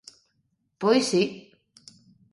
[0.79, 1.21] Pois si.